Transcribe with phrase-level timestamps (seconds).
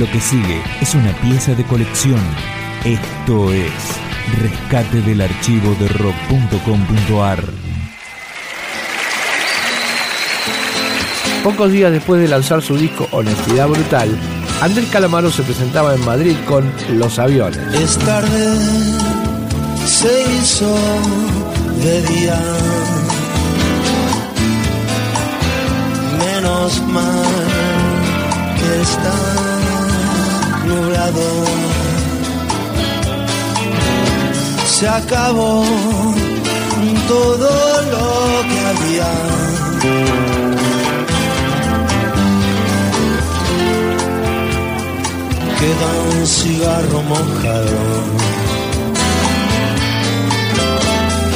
[0.00, 2.22] Lo que sigue es una pieza de colección.
[2.86, 3.70] Esto es
[4.40, 7.44] Rescate del archivo de rock.com.ar.
[11.44, 14.08] Pocos días después de lanzar su disco Honestidad Brutal,
[14.62, 17.58] Andrés Calamaro se presentaba en Madrid con Los Aviones.
[17.74, 18.56] Es tarde,
[19.84, 20.74] se hizo
[21.82, 22.40] de día.
[26.18, 27.22] Menos mal
[28.56, 29.49] que está
[34.66, 35.62] Se acabó
[37.06, 38.06] todo lo
[38.48, 39.10] que había.
[45.60, 47.78] queda un cigarro mojado.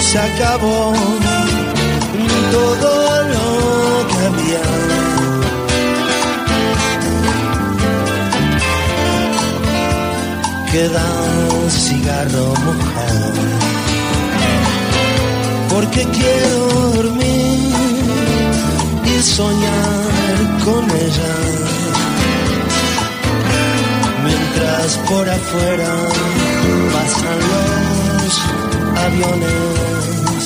[0.00, 0.94] Se acabó
[2.50, 5.05] todo lo que había.
[10.76, 11.08] Queda
[11.58, 13.32] un cigarro mojado.
[15.70, 16.58] Porque quiero
[16.96, 17.72] dormir
[19.06, 21.34] y soñar con ella
[25.08, 25.92] por afuera
[26.92, 28.32] pasan los
[29.06, 30.44] aviones.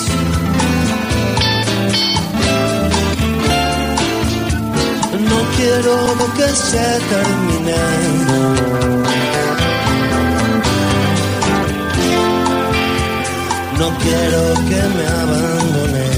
[5.29, 5.95] No quiero
[6.37, 9.00] que se termine.
[13.81, 16.09] No quiero que me abandone.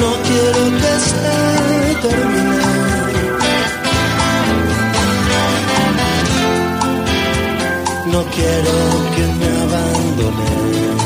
[0.00, 1.32] No quiero que se
[8.12, 8.74] no quiero
[9.14, 11.02] que me abandones.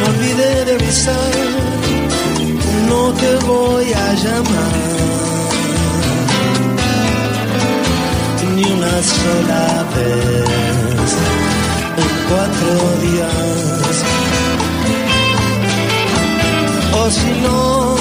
[0.00, 1.43] No olvidé de avisar,
[3.14, 4.72] no te voy a llamar.
[8.54, 11.10] Ni una sola vez
[12.02, 12.72] en cuatro
[13.02, 13.94] días.
[16.92, 17.96] O si no,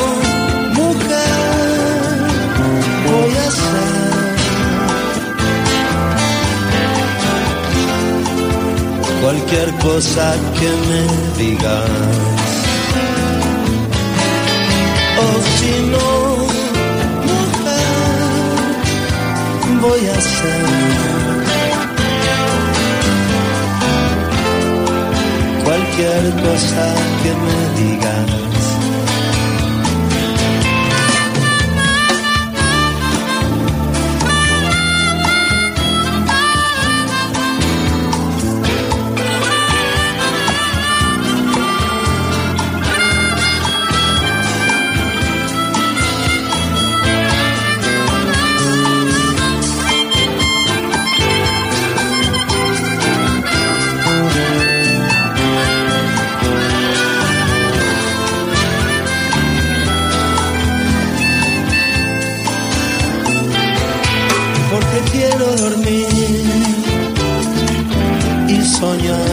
[3.11, 3.93] voy a hacer?
[9.21, 11.01] Cualquier cosa que me
[11.43, 12.42] digas.
[19.83, 20.61] Voy a hacer.
[25.65, 26.85] Cualquier cosa
[27.21, 28.82] que me digas.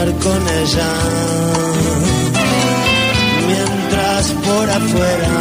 [0.09, 0.91] Con ella.
[3.47, 5.35] Mientras por afuera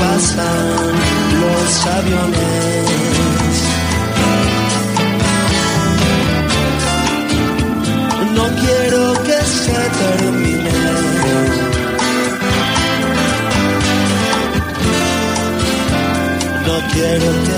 [0.00, 0.92] pasan
[1.40, 3.56] los aviones.
[8.34, 10.70] No quiero que se termine.
[16.66, 17.49] No quiero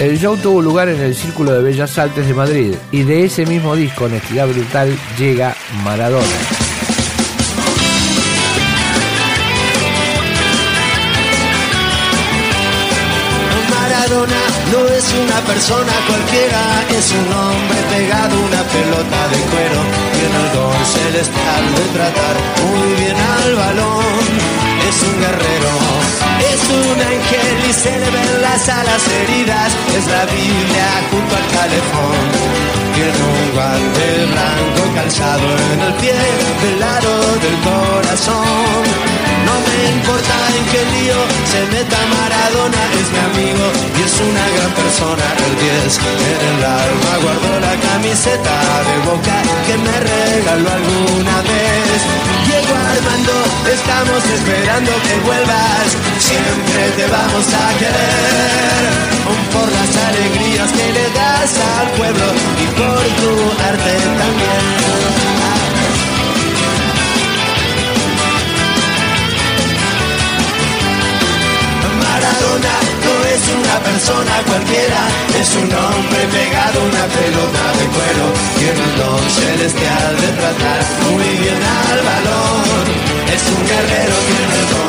[0.00, 3.44] El show tuvo lugar en el Círculo de Bellas Artes de Madrid y de ese
[3.44, 5.54] mismo disco, Honestidad Brutal, llega
[5.84, 6.26] Maradona.
[14.72, 19.80] no es una persona cualquiera, es un hombre pegado una pelota de cuero.
[20.14, 24.24] Tiene el don celestial de tratar muy bien al balón.
[24.88, 25.72] Es un guerrero,
[26.52, 29.70] es un ángel y se le ven las alas heridas.
[29.96, 32.24] Es la Biblia junto al calefón.
[32.94, 36.12] Tiene un guante blanco calzado en el pie
[36.62, 37.12] del lado
[37.44, 39.20] del corazón.
[39.46, 41.18] No me importa en qué lío
[41.50, 43.66] se meta Maradona, es mi amigo
[43.96, 45.26] y es una gran persona.
[45.46, 48.56] El 10 en el alma guardo la camiseta
[48.88, 52.00] de boca que me regaló alguna vez.
[52.46, 53.34] Diego Armando,
[53.68, 59.10] estamos esperando que vuelvas, siempre te vamos a querer
[59.52, 62.26] por las alegrías que le das al pueblo
[62.62, 64.79] y por tu arte también.
[73.70, 75.00] Una persona cualquiera,
[75.38, 78.26] es un hombre pegado una pelota de cuero,
[78.58, 80.80] tiene el don celestial de tratar
[81.12, 82.84] muy bien al balón.
[83.32, 84.79] Es un guerrero, tiene el don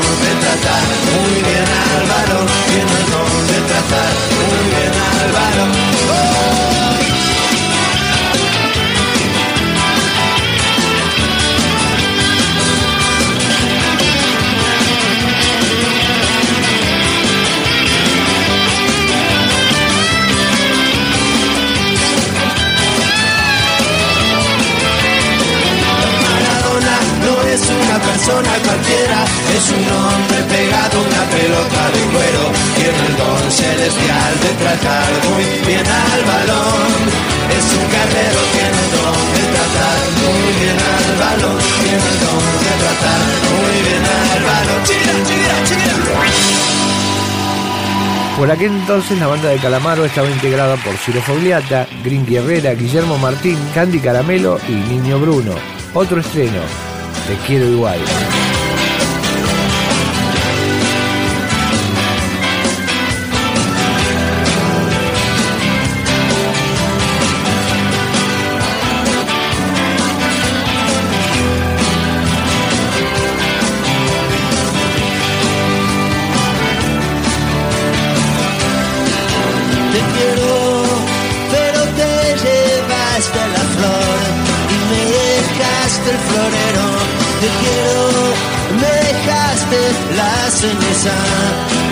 [29.55, 32.43] es un hombre pegado a una pelota de cuero,
[32.75, 36.91] tiene el don celestial de tratar muy bien al balón.
[37.51, 42.45] Es un carrero, tiene el don de tratar muy bien al balón, tiene el don
[42.63, 43.21] de tratar
[43.51, 44.79] muy bien al balón.
[44.87, 45.91] Chiquira, chiquira, chiquira.
[48.37, 53.17] Por aquel entonces la banda de Calamaro estaba integrada por Ciro Fogliata, Green Herrera, Guillermo
[53.17, 55.53] Martín, Candy Caramelo y Niño Bruno.
[55.93, 56.61] Otro estreno,
[57.27, 57.99] te quiero igual.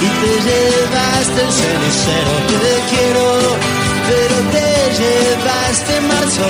[0.02, 2.34] Y te llevaste el cenicero.
[2.48, 3.26] Te quiero,
[4.10, 4.68] pero te
[5.00, 6.50] llevaste marzo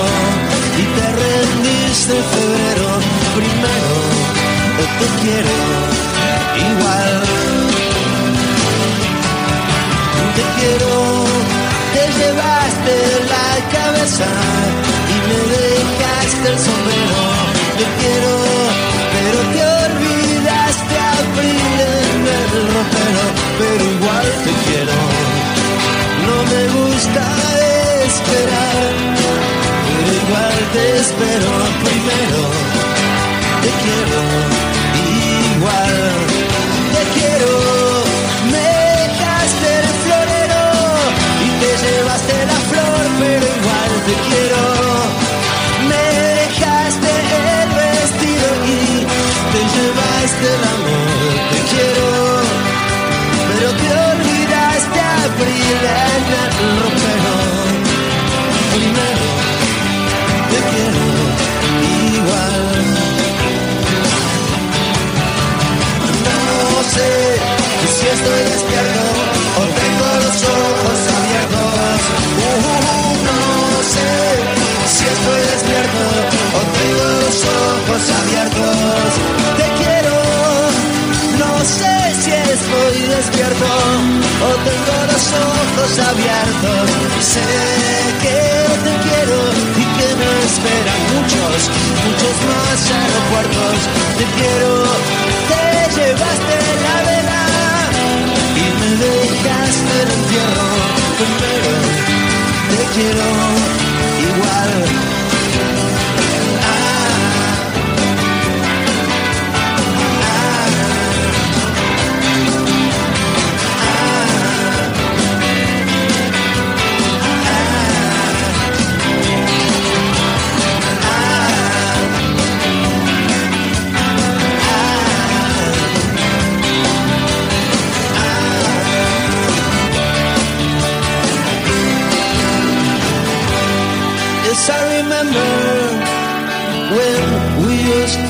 [0.77, 2.89] y te rendiste febrero.
[3.35, 3.95] Primero
[4.99, 5.55] te quiero
[6.69, 7.13] igual.
[10.35, 11.28] Te quiero, te
[12.17, 12.95] llevaste
[13.33, 14.27] la cabeza
[15.13, 17.21] y me dejaste el sombrero.
[17.79, 18.33] Te quiero,
[19.15, 21.77] pero te olvidaste abrir
[22.37, 23.23] el ropero,
[23.59, 24.97] pero igual te quiero.
[26.27, 27.23] No me gusta
[28.09, 28.83] esperar,
[29.87, 31.51] pero igual te espero
[31.83, 32.41] primero.
[33.63, 34.21] Te quiero,
[85.33, 87.18] ojos abiertos.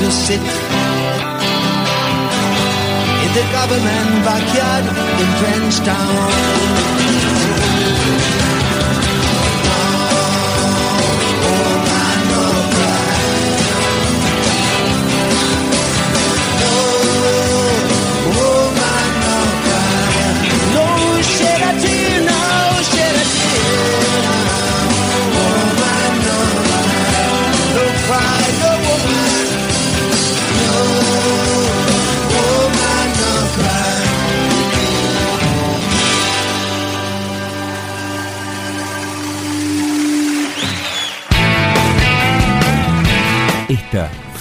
[0.00, 0.40] To sit
[3.24, 4.84] in the government backyard
[5.20, 7.39] in Frenchtown.